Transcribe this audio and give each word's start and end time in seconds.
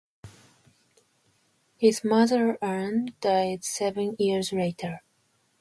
His 1.77 2.03
mother, 2.03 2.57
Ann, 2.59 3.13
died 3.21 3.63
seven 3.63 4.15
years 4.17 4.51
later. 4.51 5.03